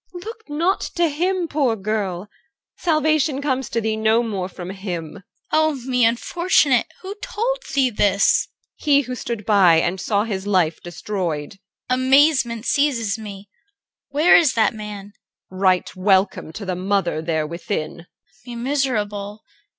Look 0.15 0.49
not 0.49 0.81
to 0.95 1.09
him, 1.09 1.47
poor 1.47 1.75
girl! 1.75 2.27
Salvation 2.75 3.39
comes 3.39 3.69
to 3.69 3.79
thee 3.79 3.95
no 3.95 4.23
more 4.23 4.49
from 4.49 4.71
him. 4.71 5.17
CHR. 5.17 5.21
Oh 5.51 5.75
me, 5.75 6.03
unfortunate! 6.05 6.87
Who 7.03 7.13
told 7.21 7.59
thee 7.75 7.91
this? 7.91 8.47
EL. 8.49 8.57
He 8.77 9.01
who 9.01 9.13
stood 9.13 9.45
by 9.45 9.75
and 9.75 10.01
saw 10.01 10.23
his 10.23 10.47
life 10.47 10.81
destroyed. 10.81 11.51
CHR. 11.87 11.93
Amazement 11.93 12.65
seizes 12.65 13.19
me. 13.19 13.47
Where 14.09 14.35
is 14.35 14.53
that 14.53 14.73
man? 14.73 15.13
EL. 15.51 15.57
Right 15.59 15.95
welcome 15.95 16.51
to 16.53 16.65
the 16.65 16.75
mother 16.75 17.21
there 17.21 17.45
within. 17.45 18.07
CHR. 18.43 18.47
Me 18.49 18.55
miserable! 18.55 19.43